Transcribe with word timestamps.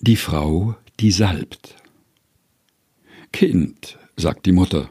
Die 0.00 0.16
Frau, 0.16 0.76
die 1.00 1.10
salbt. 1.10 1.74
Kind, 3.32 3.98
sagt 4.16 4.46
die 4.46 4.52
Mutter, 4.52 4.90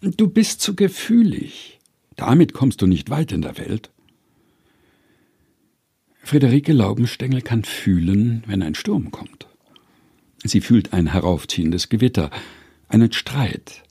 du 0.00 0.26
bist 0.26 0.62
zu 0.62 0.74
gefühlig. 0.74 1.78
Damit 2.16 2.54
kommst 2.54 2.80
du 2.80 2.86
nicht 2.86 3.10
weit 3.10 3.32
in 3.32 3.42
der 3.42 3.58
Welt. 3.58 3.90
Friederike 6.22 6.72
Laubenstengel 6.72 7.42
kann 7.42 7.64
fühlen, 7.64 8.42
wenn 8.46 8.62
ein 8.62 8.74
Sturm 8.74 9.10
kommt. 9.10 9.48
Sie 10.44 10.62
fühlt 10.62 10.94
ein 10.94 11.08
heraufziehendes 11.08 11.90
Gewitter, 11.90 12.30
einen 12.88 13.12
Streit, 13.12 13.82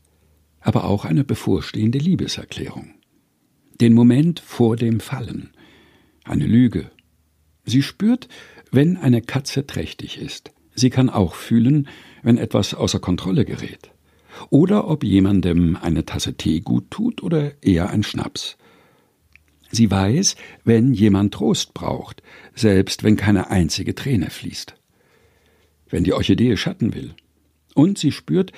aber 0.60 0.86
auch 0.86 1.06
eine 1.06 1.24
bevorstehende 1.24 2.00
Liebeserklärung. 2.00 2.96
Den 3.80 3.94
Moment 3.94 4.40
vor 4.40 4.76
dem 4.76 5.02
Fallen, 5.02 5.52
eine 6.24 6.48
Lüge. 6.48 6.90
Sie 7.64 7.84
spürt, 7.84 8.28
wenn 8.72 8.98
eine 8.98 9.22
Katze 9.22 9.68
trächtig 9.68 10.20
ist. 10.20 10.52
Sie 10.74 10.90
kann 10.90 11.10
auch 11.10 11.36
fühlen, 11.36 11.88
wenn 12.24 12.38
etwas 12.38 12.74
außer 12.74 13.00
Kontrolle 13.00 13.46
gerät. 13.46 13.92
Oder 14.50 14.88
ob 14.88 15.04
jemandem 15.04 15.76
eine 15.76 16.06
Tasse 16.06 16.36
Tee 16.36 16.62
gut 16.62 16.90
tut 16.90 17.22
oder 17.22 17.52
eher 17.62 17.90
ein 17.90 18.04
Schnaps. 18.04 18.58
Sie 19.72 19.92
weiß, 19.92 20.36
wenn 20.64 20.94
jemand 20.94 21.34
Trost 21.34 21.74
braucht, 21.74 22.24
selbst 22.56 23.04
wenn 23.04 23.16
keine 23.16 23.50
einzige 23.50 23.96
Träne 23.96 24.30
fließt. 24.30 24.76
Wenn 25.90 26.04
die 26.04 26.14
Orchidee 26.14 26.58
Schatten 26.58 26.94
will. 26.94 27.14
Und 27.74 27.98
sie 27.98 28.12
spürt, 28.12 28.52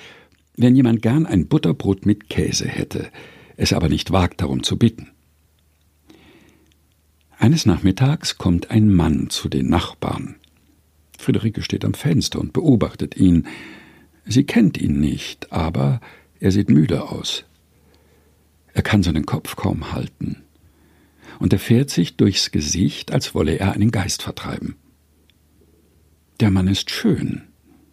wenn 0.56 0.76
jemand 0.76 1.02
gern 1.02 1.26
ein 1.26 1.48
Butterbrot 1.48 2.06
mit 2.06 2.28
Käse 2.28 2.66
hätte, 2.66 3.10
es 3.56 3.72
aber 3.72 3.88
nicht 3.88 4.10
wagt 4.10 4.40
darum 4.40 4.62
zu 4.62 4.76
bitten. 4.76 5.13
Eines 7.38 7.66
Nachmittags 7.66 8.38
kommt 8.38 8.70
ein 8.70 8.92
Mann 8.92 9.28
zu 9.30 9.48
den 9.48 9.68
Nachbarn. 9.68 10.36
Friederike 11.18 11.62
steht 11.62 11.84
am 11.84 11.94
Fenster 11.94 12.40
und 12.40 12.52
beobachtet 12.52 13.16
ihn. 13.16 13.46
Sie 14.24 14.44
kennt 14.44 14.78
ihn 14.78 15.00
nicht, 15.00 15.52
aber 15.52 16.00
er 16.40 16.52
sieht 16.52 16.70
müde 16.70 17.08
aus. 17.08 17.44
Er 18.72 18.82
kann 18.82 19.02
seinen 19.02 19.26
Kopf 19.26 19.56
kaum 19.56 19.92
halten. 19.92 20.42
Und 21.38 21.52
er 21.52 21.58
fährt 21.58 21.90
sich 21.90 22.16
durchs 22.16 22.50
Gesicht, 22.50 23.12
als 23.12 23.34
wolle 23.34 23.58
er 23.58 23.72
einen 23.72 23.90
Geist 23.90 24.22
vertreiben. 24.22 24.76
Der 26.40 26.50
Mann 26.50 26.68
ist 26.68 26.90
schön. 26.90 27.42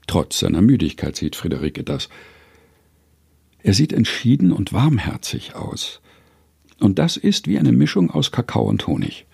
Trotz 0.08 0.40
seiner 0.40 0.62
Müdigkeit 0.62 1.16
sieht 1.16 1.36
Friederike 1.36 1.84
das. 1.84 2.10
Er 3.64 3.74
sieht 3.74 3.94
entschieden 3.94 4.52
und 4.52 4.74
warmherzig 4.74 5.56
aus. 5.56 6.02
Und 6.80 6.98
das 7.00 7.18
ist 7.18 7.48
wie 7.48 7.60
eine 7.60 7.72
Mischung 7.72 8.10
aus 8.10 8.32
Kakao 8.32 8.64
und 8.64 8.88
Honig. 8.88 9.26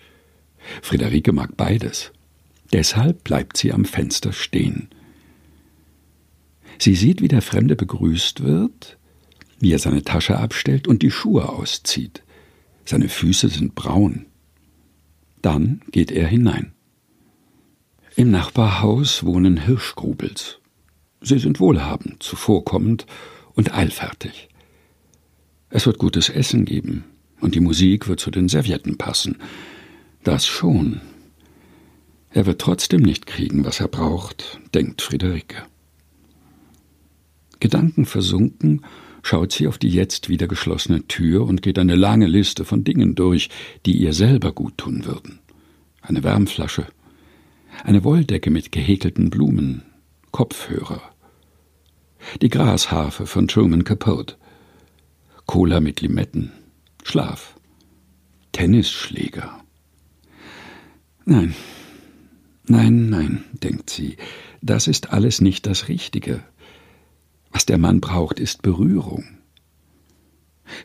Friederike 0.82 1.32
mag 1.32 1.56
beides. 1.56 2.12
Deshalb 2.72 3.24
bleibt 3.24 3.56
sie 3.56 3.72
am 3.72 3.84
Fenster 3.84 4.32
stehen. 4.32 4.88
Sie 6.78 6.94
sieht, 6.94 7.22
wie 7.22 7.28
der 7.28 7.42
Fremde 7.42 7.76
begrüßt 7.76 8.42
wird, 8.42 8.98
wie 9.58 9.72
er 9.72 9.78
seine 9.78 10.02
Tasche 10.02 10.38
abstellt 10.38 10.86
und 10.86 11.02
die 11.02 11.10
Schuhe 11.10 11.48
auszieht. 11.48 12.22
Seine 12.84 13.08
Füße 13.08 13.48
sind 13.48 13.74
braun. 13.74 14.26
Dann 15.42 15.82
geht 15.90 16.10
er 16.10 16.26
hinein. 16.26 16.72
Im 18.16 18.30
Nachbarhaus 18.30 19.24
wohnen 19.24 19.56
Hirschgrubels. 19.56 20.58
Sie 21.20 21.38
sind 21.38 21.60
wohlhabend, 21.60 22.22
zuvorkommend 22.22 23.06
und 23.54 23.74
eilfertig. 23.74 24.48
Es 25.70 25.86
wird 25.86 25.98
gutes 25.98 26.28
Essen 26.28 26.64
geben, 26.64 27.04
und 27.40 27.54
die 27.54 27.60
Musik 27.60 28.08
wird 28.08 28.20
zu 28.20 28.30
den 28.30 28.48
Servietten 28.48 28.96
passen. 28.98 29.36
Das 30.24 30.46
schon. 30.46 31.00
Er 32.30 32.46
wird 32.46 32.60
trotzdem 32.60 33.02
nicht 33.02 33.26
kriegen, 33.26 33.64
was 33.64 33.80
er 33.80 33.88
braucht, 33.88 34.60
denkt 34.74 35.02
Friederike. 35.02 35.62
Gedankenversunken 37.60 38.84
schaut 39.22 39.52
sie 39.52 39.66
auf 39.66 39.78
die 39.78 39.88
jetzt 39.88 40.28
wieder 40.28 40.46
geschlossene 40.46 41.06
Tür 41.08 41.46
und 41.46 41.62
geht 41.62 41.78
eine 41.78 41.96
lange 41.96 42.26
Liste 42.26 42.64
von 42.64 42.84
Dingen 42.84 43.14
durch, 43.14 43.48
die 43.86 43.96
ihr 43.96 44.12
selber 44.12 44.52
gut 44.52 44.78
tun 44.78 45.04
würden. 45.04 45.40
Eine 46.02 46.22
Wärmflasche, 46.22 46.86
eine 47.84 48.04
Wolldecke 48.04 48.50
mit 48.50 48.72
gehäkelten 48.72 49.30
Blumen, 49.30 49.82
Kopfhörer, 50.30 51.02
die 52.40 52.48
Grasharfe 52.48 53.26
von 53.26 53.48
Truman 53.48 53.84
Capote, 53.84 54.36
Cola 55.46 55.80
mit 55.80 56.00
Limetten, 56.00 56.52
Schlaf, 57.02 57.56
Tennisschläger. 58.52 59.60
Nein, 61.30 61.54
nein, 62.68 63.10
nein, 63.10 63.44
denkt 63.52 63.90
sie, 63.90 64.16
das 64.62 64.86
ist 64.86 65.12
alles 65.12 65.42
nicht 65.42 65.66
das 65.66 65.88
Richtige. 65.88 66.42
Was 67.52 67.66
der 67.66 67.76
Mann 67.76 68.00
braucht, 68.00 68.40
ist 68.40 68.62
Berührung. 68.62 69.24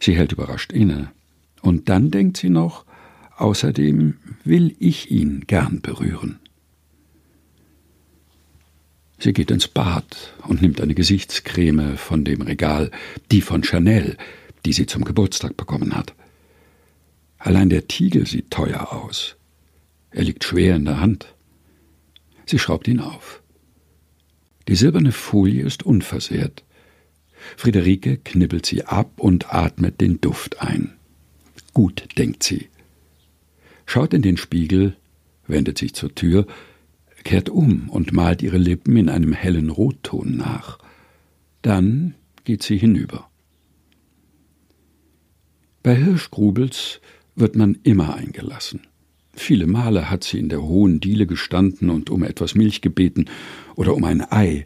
Sie 0.02 0.18
hält 0.18 0.34
überrascht 0.34 0.74
inne. 0.74 1.14
Und 1.62 1.88
dann 1.88 2.12
denkt 2.12 2.36
sie 2.36 2.50
noch, 2.50 2.84
außerdem 3.38 4.16
will 4.44 4.76
ich 4.80 5.09
ihn 5.12 5.46
gern 5.48 5.80
berühren. 5.80 6.40
Sie 9.20 9.32
geht 9.32 9.50
ins 9.50 9.70
Bad 9.70 10.34
und 10.46 10.62
nimmt 10.62 10.82
eine 10.82 10.94
Gesichtscreme 10.94 11.96
von 11.96 12.26
dem 12.26 12.42
Regal, 12.42 12.92
die 13.32 13.40
von 13.40 13.64
Chanel, 13.64 14.18
die 14.66 14.74
sie 14.74 14.88
zum 14.88 15.06
Geburtstag 15.06 15.56
bekommen 15.56 15.96
hat. 15.96 16.14
Allein 17.38 17.70
der 17.70 17.88
Tiegel 17.88 18.28
sieht 18.28 18.52
teuer 18.52 18.92
aus. 18.92 19.38
Er 20.13 20.24
liegt 20.24 20.44
schwer 20.44 20.75
in 20.75 20.85
der 20.85 21.00
Hand. 21.00 21.34
Sie 22.46 22.59
schraubt 22.59 22.88
ihn 22.88 23.00
auf. 23.00 23.41
Die 24.68 24.75
silberne 24.75 25.12
Folie 25.12 25.63
ist 25.63 25.84
unversehrt. 25.84 26.63
Friederike 27.57 28.18
knibbelt 28.18 28.66
sie 28.66 28.85
ab 28.85 29.19
und 29.19 29.53
atmet 29.53 30.00
den 30.00 30.22
Duft 30.22 30.62
ein. 30.62 30.94
Gut, 31.73 32.07
denkt 32.18 32.44
sie. 32.44 32.69
Schaut 33.85 34.13
in 34.13 34.22
den 34.22 34.38
Spiegel, 34.38 34.96
wendet 35.47 35.78
sich 35.79 35.94
zur 35.94 36.16
Tür, 36.16 36.47
kehrt 37.23 37.50
um 37.50 37.90
und 37.90 38.13
malt 38.13 38.41
ihre 38.41 38.57
Lippen 38.57 38.96
in 38.96 39.09
einem 39.09 39.34
hellen 39.34 39.69
Rotton 39.69 40.38
nach. 40.38 40.78
Dann 41.62 42.16
geht 42.44 42.63
sie 42.63 42.78
hinüber. 42.78 43.29
Bei 45.81 45.96
Hirschgrubels 45.96 47.02
wird 47.35 47.56
man 47.56 47.78
immer 47.84 48.13
eingelassen. 48.13 48.81
Viele 49.36 49.68
Male 49.68 50.10
hat 50.10 50.24
sie 50.24 50.38
in 50.38 50.50
der 50.50 50.62
hohen 50.62 51.00
Diele 51.00 51.26
gestanden 51.26 51.90
und 51.90 52.10
um 52.10 52.24
etwas 52.24 52.56
Milch 52.56 52.82
gebeten 52.82 53.26
oder 53.76 53.96
um 53.96 54.04
ein 54.04 54.22
Ei. 54.32 54.64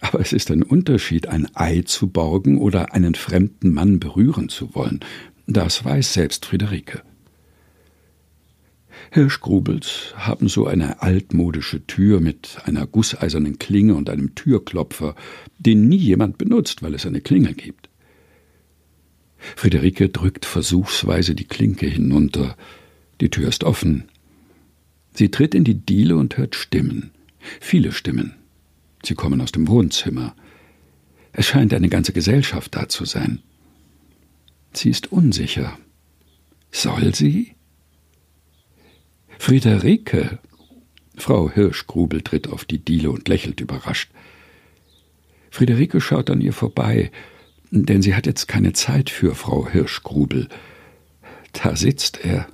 Aber 0.00 0.20
es 0.20 0.32
ist 0.32 0.50
ein 0.50 0.62
Unterschied, 0.62 1.28
ein 1.28 1.48
Ei 1.54 1.82
zu 1.82 2.08
borgen 2.08 2.58
oder 2.58 2.94
einen 2.94 3.14
fremden 3.14 3.72
Mann 3.72 4.00
berühren 4.00 4.48
zu 4.48 4.74
wollen. 4.74 5.00
Das 5.46 5.84
weiß 5.84 6.14
selbst 6.14 6.46
Friederike. 6.46 7.02
Hirschgrubels 9.10 10.14
haben 10.16 10.48
so 10.48 10.66
eine 10.66 11.02
altmodische 11.02 11.86
Tür 11.86 12.20
mit 12.20 12.58
einer 12.64 12.86
gusseisernen 12.86 13.58
Klinge 13.58 13.94
und 13.94 14.10
einem 14.10 14.34
Türklopfer, 14.34 15.14
den 15.58 15.88
nie 15.88 15.96
jemand 15.96 16.38
benutzt, 16.38 16.82
weil 16.82 16.94
es 16.94 17.06
eine 17.06 17.20
Klingel 17.20 17.54
gibt. 17.54 17.88
Friederike 19.38 20.08
drückt 20.08 20.44
versuchsweise 20.44 21.34
die 21.34 21.46
Klinke 21.46 21.86
hinunter, 21.86 22.56
die 23.20 23.30
Tür 23.30 23.48
ist 23.48 23.64
offen. 23.64 24.04
Sie 25.14 25.30
tritt 25.30 25.54
in 25.54 25.64
die 25.64 25.74
Diele 25.74 26.16
und 26.16 26.36
hört 26.36 26.54
Stimmen. 26.54 27.10
Viele 27.60 27.92
Stimmen. 27.92 28.34
Sie 29.04 29.14
kommen 29.14 29.40
aus 29.40 29.52
dem 29.52 29.68
Wohnzimmer. 29.68 30.34
Es 31.32 31.46
scheint 31.46 31.72
eine 31.74 31.88
ganze 31.88 32.12
Gesellschaft 32.12 32.74
da 32.74 32.88
zu 32.88 33.04
sein. 33.04 33.42
Sie 34.72 34.90
ist 34.90 35.12
unsicher. 35.12 35.78
Soll 36.70 37.14
sie? 37.14 37.54
Friederike! 39.38 40.38
Frau 41.16 41.50
Hirschgrubel 41.50 42.22
tritt 42.22 42.48
auf 42.48 42.64
die 42.64 42.78
Diele 42.78 43.10
und 43.10 43.28
lächelt 43.28 43.60
überrascht. 43.60 44.10
Friederike 45.50 46.00
schaut 46.00 46.30
an 46.30 46.40
ihr 46.40 46.52
vorbei, 46.52 47.10
denn 47.70 48.02
sie 48.02 48.14
hat 48.14 48.26
jetzt 48.26 48.46
keine 48.46 48.72
Zeit 48.72 49.10
für 49.10 49.34
Frau 49.34 49.68
Hirschgrubel. 49.68 50.48
Da 51.52 51.74
sitzt 51.76 52.24
er, 52.24 52.48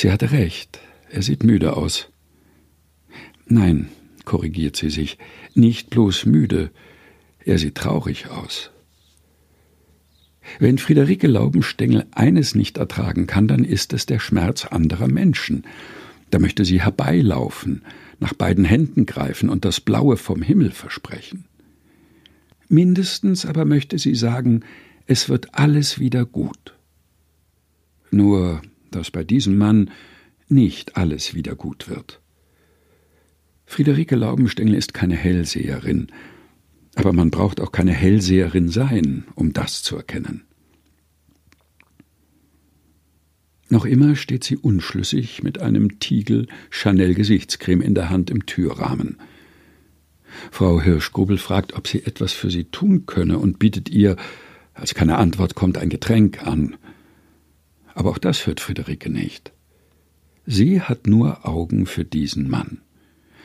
Sie 0.00 0.10
hatte 0.10 0.30
recht, 0.30 0.80
er 1.10 1.20
sieht 1.20 1.44
müde 1.44 1.76
aus. 1.76 2.08
Nein, 3.44 3.90
korrigiert 4.24 4.74
sie 4.74 4.88
sich, 4.88 5.18
nicht 5.54 5.90
bloß 5.90 6.24
müde, 6.24 6.70
er 7.44 7.58
sieht 7.58 7.74
traurig 7.74 8.30
aus. 8.30 8.70
Wenn 10.58 10.78
Friederike 10.78 11.26
Laubenstengel 11.26 12.06
eines 12.12 12.54
nicht 12.54 12.78
ertragen 12.78 13.26
kann, 13.26 13.46
dann 13.46 13.62
ist 13.62 13.92
es 13.92 14.06
der 14.06 14.20
Schmerz 14.20 14.64
anderer 14.64 15.06
Menschen. 15.06 15.66
Da 16.30 16.38
möchte 16.38 16.64
sie 16.64 16.80
herbeilaufen, 16.80 17.82
nach 18.20 18.32
beiden 18.32 18.64
Händen 18.64 19.04
greifen 19.04 19.50
und 19.50 19.66
das 19.66 19.82
Blaue 19.82 20.16
vom 20.16 20.40
Himmel 20.40 20.70
versprechen. 20.70 21.44
Mindestens 22.70 23.44
aber 23.44 23.66
möchte 23.66 23.98
sie 23.98 24.14
sagen, 24.14 24.62
es 25.04 25.28
wird 25.28 25.54
alles 25.56 25.98
wieder 25.98 26.24
gut. 26.24 26.74
Nur 28.10 28.62
dass 28.90 29.10
bei 29.10 29.24
diesem 29.24 29.56
Mann 29.56 29.90
nicht 30.48 30.96
alles 30.96 31.34
wieder 31.34 31.54
gut 31.54 31.88
wird. 31.88 32.20
Friederike 33.66 34.16
Laubenstengel 34.16 34.74
ist 34.74 34.94
keine 34.94 35.16
Hellseherin, 35.16 36.08
aber 36.96 37.12
man 37.12 37.30
braucht 37.30 37.60
auch 37.60 37.70
keine 37.70 37.92
Hellseherin 37.92 38.68
sein, 38.68 39.24
um 39.34 39.52
das 39.52 39.82
zu 39.82 39.96
erkennen. 39.96 40.42
Noch 43.68 43.84
immer 43.84 44.16
steht 44.16 44.42
sie 44.42 44.56
unschlüssig 44.56 45.44
mit 45.44 45.60
einem 45.60 46.00
Tiegel 46.00 46.48
Chanel 46.70 47.14
Gesichtscreme 47.14 47.82
in 47.82 47.94
der 47.94 48.10
Hand 48.10 48.28
im 48.28 48.44
Türrahmen. 48.44 49.18
Frau 50.50 50.80
Hirschgrubel 50.80 51.38
fragt, 51.38 51.74
ob 51.74 51.86
sie 51.86 52.04
etwas 52.04 52.32
für 52.32 52.50
sie 52.50 52.64
tun 52.64 53.06
könne 53.06 53.38
und 53.38 53.60
bietet 53.60 53.88
ihr, 53.88 54.16
als 54.74 54.94
keine 54.94 55.18
Antwort 55.18 55.54
kommt, 55.54 55.78
ein 55.78 55.88
Getränk 55.88 56.44
an. 56.44 56.76
Aber 57.94 58.10
auch 58.10 58.18
das 58.18 58.46
hört 58.46 58.60
Friederike 58.60 59.10
nicht. 59.10 59.52
Sie 60.46 60.80
hat 60.80 61.06
nur 61.06 61.46
Augen 61.46 61.86
für 61.86 62.04
diesen 62.04 62.48
Mann. 62.48 62.80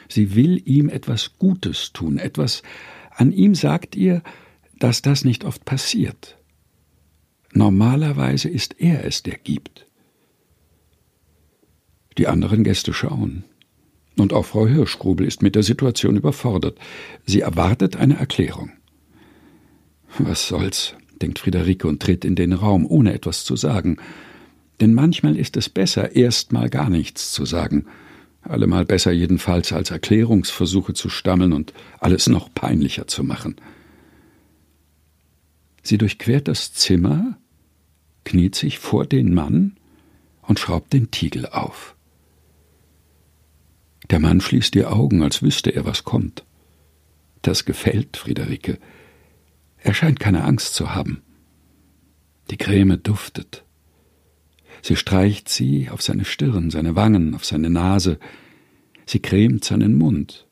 Sie 0.08 0.36
will 0.36 0.62
ihm 0.66 0.90
etwas 0.90 1.38
Gutes 1.38 1.94
tun, 1.94 2.18
etwas 2.18 2.62
an 3.12 3.32
ihm 3.32 3.56
sagt 3.56 3.96
ihr, 3.96 4.22
dass 4.78 5.02
das 5.02 5.24
nicht 5.24 5.46
oft 5.46 5.66
passiert. 5.66 6.38
Normalerweise 7.54 8.50
ist 8.50 8.80
er 8.80 9.06
es, 9.06 9.24
der 9.24 9.38
gibt. 9.38 9.86
Die 12.18 12.28
anderen 12.28 12.64
Gäste 12.64 12.94
schauen. 12.94 13.46
Und 14.18 14.34
auch 14.34 14.46
Frau 14.46 14.68
Hirschgrubel 14.68 15.26
ist 15.26 15.42
mit 15.42 15.56
der 15.56 15.64
Situation 15.64 16.16
überfordert. 16.16 16.78
Sie 17.26 17.42
erwartet 17.42 17.96
eine 17.98 18.18
Erklärung. 18.18 18.72
Was 20.20 20.48
soll's, 20.48 20.96
denkt 21.22 21.40
Friederike 21.40 21.88
und 21.88 22.02
tritt 22.02 22.24
in 22.24 22.36
den 22.36 22.54
Raum, 22.54 22.86
ohne 22.86 23.14
etwas 23.14 23.44
zu 23.44 23.56
sagen. 23.56 23.98
Denn 24.82 24.94
manchmal 24.94 25.38
ist 25.38 25.58
es 25.58 25.70
besser, 25.70 26.16
erst 26.16 26.52
mal 26.52 26.70
gar 26.70 26.90
nichts 26.90 27.32
zu 27.32 27.46
sagen. 27.46 27.86
Allemal 28.42 28.86
besser 28.86 29.12
jedenfalls, 29.12 29.74
als 29.74 29.90
Erklärungsversuche 29.92 30.94
zu 30.94 31.10
stammeln 31.10 31.54
und 31.54 31.74
alles 32.00 32.28
noch 32.28 32.54
peinlicher 32.54 33.08
zu 33.08 33.24
machen. 33.24 33.56
Sie 35.82 35.98
durchquert 35.98 36.48
das 36.48 36.74
Zimmer, 36.74 37.38
kniet 38.24 38.56
sich 38.56 38.80
vor 38.80 39.06
den 39.06 39.34
Mann 39.34 39.78
und 40.42 40.60
schraubt 40.60 40.94
den 40.94 41.12
Tiegel 41.12 41.48
auf. 41.48 41.96
Der 44.10 44.20
Mann 44.20 44.42
schließt 44.42 44.74
die 44.76 44.86
Augen, 44.86 45.24
als 45.24 45.42
wüsste 45.42 45.72
er, 45.72 45.86
was 45.86 46.04
kommt. 46.04 46.44
Das 47.42 47.66
gefällt 47.66 48.18
Friederike. 48.18 48.80
Er 49.78 49.94
scheint 49.94 50.20
keine 50.20 50.44
Angst 50.44 50.74
zu 50.76 50.94
haben. 50.94 51.22
Die 52.52 52.58
Creme 52.58 53.02
duftet. 53.02 53.65
Sie 54.86 54.96
streicht 54.96 55.50
sie 55.50 55.90
auf 55.90 56.04
seine 56.04 56.26
Stirn, 56.26 56.70
seine 56.70 56.96
Wangen, 56.96 57.34
auf 57.34 57.44
seine 57.44 57.72
Nase. 57.72 58.20
Sie 59.08 59.18
cremt 59.18 59.66
seinen 59.66 59.96
Mund, 59.96 60.46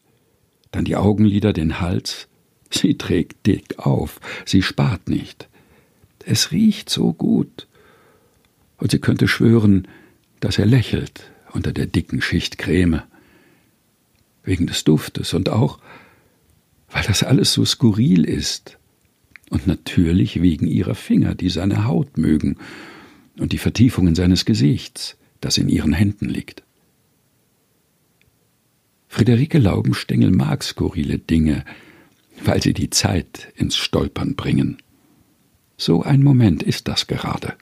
dann 0.71 0.85
die 0.85 0.95
Augenlider, 0.95 1.53
den 1.53 1.80
Hals. 1.80 2.27
Sie 2.71 2.97
trägt 2.97 3.45
dick 3.45 3.77
auf, 3.77 4.19
sie 4.44 4.63
spart 4.63 5.07
nicht. 5.07 5.50
Es 6.25 6.51
riecht 6.51 6.89
so 6.89 7.13
gut. 7.13 7.68
Und 8.77 8.89
sie 8.89 8.97
könnte 8.97 9.27
schwören, 9.27 9.88
dass 10.39 10.57
er 10.57 10.65
lächelt 10.65 11.31
unter 11.51 11.71
der 11.71 11.86
dicken 11.86 12.19
Schicht 12.19 12.57
Creme 12.57 13.03
wegen 14.44 14.65
des 14.65 14.83
Duftes 14.83 15.36
und 15.36 15.50
auch, 15.50 15.77
weil 16.89 17.03
das 17.03 17.21
alles 17.21 17.53
so 17.53 17.65
skurril 17.65 18.25
ist. 18.25 18.79
Und 19.51 19.68
natürlich 19.68 20.41
wegen 20.41 20.65
ihrer 20.65 20.95
Finger, 20.95 21.36
die 21.36 21.50
seine 21.50 21.86
Haut 21.86 22.18
mögen, 22.18 22.57
und 23.39 23.51
die 23.51 23.57
Vertiefungen 23.57 24.15
seines 24.15 24.45
Gesichts, 24.45 25.18
das 25.41 25.57
in 25.57 25.69
ihren 25.69 25.94
Händen 25.94 26.30
liegt. 26.30 26.63
Friederike 29.07 29.59
Laubenstengel 29.59 30.31
mag 30.31 30.63
skurrile 30.63 31.19
Dinge, 31.19 31.65
weil 32.44 32.62
sie 32.63 32.74
die 32.74 32.89
Zeit 32.89 33.53
ins 33.56 33.77
Stolpern 33.77 34.35
bringen. 34.35 34.77
So 35.77 36.01
ein 36.01 36.24
Moment 36.24 36.63
ist 36.63 36.88
das 36.88 37.07
gerade. 37.07 37.56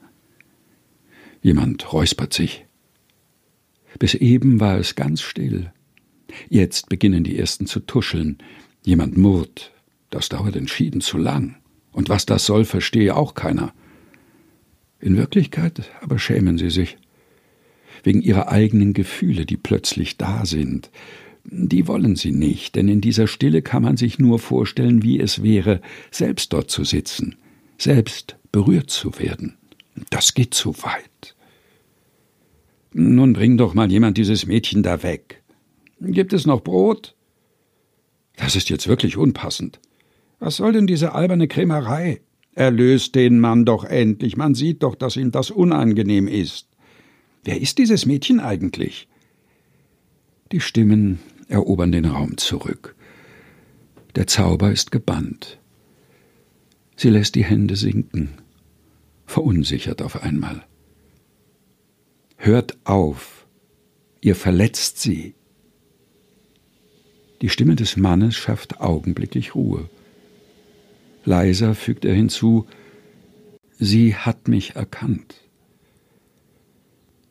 Jemand 1.41 1.91
räuspert 1.91 2.33
sich. 2.33 2.65
Bis 3.99 4.13
eben 4.13 4.59
war 4.59 4.77
es 4.77 4.95
ganz 4.95 5.21
still. 5.21 5.71
Jetzt 6.49 6.87
beginnen 6.87 7.23
die 7.23 7.37
ersten 7.37 7.65
zu 7.65 7.79
tuscheln. 7.81 8.37
Jemand 8.83 9.17
murrt. 9.17 9.71
Das 10.09 10.29
dauert 10.29 10.55
entschieden 10.55 11.01
zu 11.01 11.17
lang. 11.17 11.57
Und 11.91 12.09
was 12.09 12.25
das 12.25 12.45
soll, 12.45 12.63
verstehe 12.63 13.15
auch 13.15 13.33
keiner. 13.33 13.73
In 15.01 15.17
Wirklichkeit 15.17 15.89
aber 16.01 16.19
schämen 16.19 16.57
sie 16.57 16.69
sich. 16.69 16.97
Wegen 18.03 18.21
ihrer 18.21 18.49
eigenen 18.49 18.93
Gefühle, 18.93 19.45
die 19.45 19.57
plötzlich 19.57 20.17
da 20.17 20.45
sind. 20.45 20.91
Die 21.43 21.87
wollen 21.87 22.15
sie 22.15 22.31
nicht, 22.31 22.75
denn 22.75 22.87
in 22.87 23.01
dieser 23.01 23.27
Stille 23.27 23.63
kann 23.63 23.81
man 23.81 23.97
sich 23.97 24.19
nur 24.19 24.37
vorstellen, 24.37 25.01
wie 25.01 25.19
es 25.19 25.41
wäre, 25.41 25.81
selbst 26.11 26.53
dort 26.53 26.69
zu 26.69 26.83
sitzen, 26.83 27.35
selbst 27.79 28.37
berührt 28.51 28.91
zu 28.91 29.17
werden. 29.17 29.57
Das 30.11 30.35
geht 30.35 30.53
zu 30.53 30.75
weit. 30.83 31.35
Nun 32.93 33.33
bring 33.33 33.57
doch 33.57 33.73
mal 33.73 33.91
jemand 33.91 34.17
dieses 34.17 34.45
Mädchen 34.45 34.83
da 34.83 35.01
weg. 35.01 35.41
Gibt 35.99 36.33
es 36.33 36.45
noch 36.45 36.61
Brot? 36.61 37.15
Das 38.35 38.55
ist 38.55 38.69
jetzt 38.69 38.87
wirklich 38.87 39.17
unpassend. 39.17 39.79
Was 40.39 40.57
soll 40.57 40.73
denn 40.73 40.87
diese 40.87 41.13
alberne 41.13 41.47
Krämerei? 41.47 42.21
Erlöst 42.61 43.15
den 43.15 43.39
Mann 43.39 43.65
doch 43.65 43.85
endlich. 43.85 44.37
Man 44.37 44.53
sieht 44.53 44.83
doch, 44.83 44.93
dass 44.93 45.17
ihm 45.17 45.31
das 45.31 45.49
unangenehm 45.49 46.27
ist. 46.27 46.67
Wer 47.43 47.59
ist 47.59 47.79
dieses 47.79 48.05
Mädchen 48.05 48.39
eigentlich? 48.39 49.07
Die 50.51 50.59
Stimmen 50.59 51.17
erobern 51.47 51.91
den 51.91 52.05
Raum 52.05 52.37
zurück. 52.37 52.95
Der 54.13 54.27
Zauber 54.27 54.71
ist 54.71 54.91
gebannt. 54.91 55.59
Sie 56.95 57.09
lässt 57.09 57.33
die 57.33 57.43
Hände 57.43 57.75
sinken, 57.75 58.29
verunsichert 59.25 60.03
auf 60.03 60.21
einmal. 60.21 60.63
Hört 62.37 62.77
auf, 62.83 63.47
ihr 64.21 64.35
verletzt 64.35 65.01
sie. 65.01 65.33
Die 67.41 67.49
Stimme 67.49 67.75
des 67.75 67.97
Mannes 67.97 68.35
schafft 68.35 68.81
augenblicklich 68.81 69.55
Ruhe. 69.55 69.89
Leiser 71.23 71.75
fügt 71.75 72.05
er 72.05 72.13
hinzu 72.13 72.67
Sie 73.77 74.15
hat 74.15 74.47
mich 74.47 74.75
erkannt. 74.75 75.35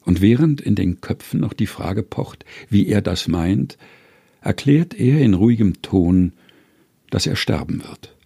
Und 0.04 0.20
während 0.20 0.60
in 0.60 0.74
den 0.74 1.00
Köpfen 1.00 1.38
noch 1.38 1.52
die 1.52 1.68
Frage 1.68 2.02
pocht, 2.02 2.44
wie 2.68 2.88
er 2.88 3.02
das 3.02 3.28
meint, 3.28 3.78
erklärt 4.40 4.98
er 4.98 5.20
in 5.20 5.34
ruhigem 5.34 5.80
Ton, 5.82 6.32
dass 7.10 7.28
er 7.28 7.36
sterben 7.36 7.84
wird. 7.84 8.16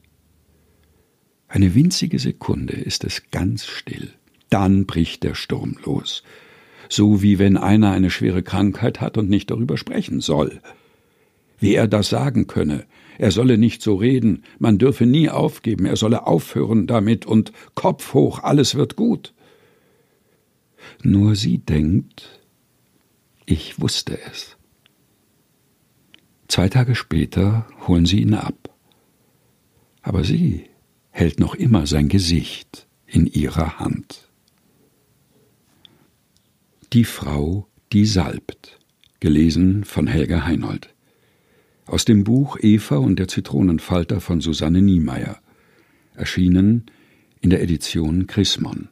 Eine 1.48 1.74
winzige 1.74 2.18
Sekunde 2.18 2.74
ist 2.74 3.04
es 3.04 3.30
ganz 3.30 3.66
still. 3.66 4.14
Dann 4.48 4.86
bricht 4.86 5.22
der 5.22 5.34
Sturm 5.34 5.76
los. 5.84 6.22
So 6.88 7.20
wie 7.20 7.38
wenn 7.38 7.58
einer 7.58 7.90
eine 7.90 8.10
schwere 8.10 8.42
Krankheit 8.42 9.02
hat 9.02 9.18
und 9.18 9.28
nicht 9.28 9.50
darüber 9.50 9.76
sprechen 9.76 10.20
soll 10.20 10.62
wie 11.58 11.74
er 11.74 11.88
das 11.88 12.08
sagen 12.08 12.46
könne. 12.46 12.86
Er 13.18 13.30
solle 13.30 13.58
nicht 13.58 13.82
so 13.82 13.94
reden, 13.94 14.42
man 14.58 14.78
dürfe 14.78 15.06
nie 15.06 15.30
aufgeben, 15.30 15.86
er 15.86 15.96
solle 15.96 16.26
aufhören 16.26 16.86
damit 16.86 17.26
und 17.26 17.52
Kopf 17.74 18.14
hoch, 18.14 18.40
alles 18.42 18.74
wird 18.74 18.96
gut. 18.96 19.34
Nur 21.02 21.36
sie 21.36 21.58
denkt, 21.58 22.40
ich 23.46 23.80
wusste 23.80 24.18
es. 24.30 24.56
Zwei 26.48 26.68
Tage 26.68 26.94
später 26.94 27.66
holen 27.86 28.06
sie 28.06 28.20
ihn 28.20 28.34
ab. 28.34 28.70
Aber 30.02 30.24
sie 30.24 30.66
hält 31.10 31.40
noch 31.40 31.54
immer 31.54 31.86
sein 31.86 32.08
Gesicht 32.08 32.86
in 33.06 33.26
ihrer 33.26 33.78
Hand. 33.78 34.28
Die 36.92 37.04
Frau, 37.04 37.66
die 37.92 38.04
salbt. 38.04 38.78
Gelesen 39.20 39.84
von 39.84 40.06
Helga 40.06 40.44
Heinold. 40.44 40.93
Aus 41.86 42.04
dem 42.04 42.24
Buch 42.24 42.56
Eva 42.60 42.96
und 42.96 43.18
der 43.18 43.28
Zitronenfalter 43.28 44.20
von 44.20 44.40
Susanne 44.40 44.80
Niemeyer, 44.80 45.38
erschienen 46.14 46.86
in 47.40 47.50
der 47.50 47.62
Edition 47.62 48.26
Chrismon 48.26 48.88